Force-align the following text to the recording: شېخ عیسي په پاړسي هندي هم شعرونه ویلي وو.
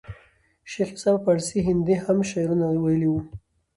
شېخ 0.71 0.89
عیسي 0.95 1.11
په 1.15 1.21
پاړسي 1.25 1.59
هندي 1.67 1.95
هم 2.05 2.17
شعرونه 2.29 2.65
ویلي 2.83 3.09
وو. 3.11 3.21